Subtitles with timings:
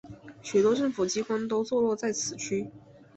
[0.41, 2.71] 许多政府机关都座落在此区。